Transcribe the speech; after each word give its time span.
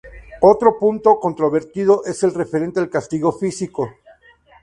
Otro 0.41 0.79
punto 0.79 1.19
controvertido 1.19 2.01
es 2.05 2.23
el 2.23 2.33
referente 2.33 2.79
al 2.79 2.89
castigo 2.89 3.31
físico. 3.31 3.87